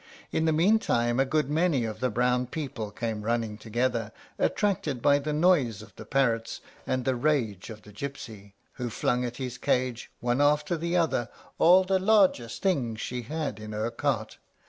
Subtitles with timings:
[0.31, 4.99] In the mean time a good many of the brown people came running together, attracted
[4.99, 9.37] by the noise of the parrots and the rage of the gypsy, who flung at
[9.37, 11.29] his cage, one after the other,
[11.59, 14.39] all the largest things she had in her cart.